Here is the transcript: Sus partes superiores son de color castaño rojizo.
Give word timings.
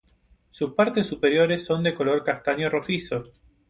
Sus 0.49 0.73
partes 0.73 1.05
superiores 1.05 1.63
son 1.63 1.83
de 1.83 1.93
color 1.93 2.23
castaño 2.23 2.71
rojizo. 2.71 3.25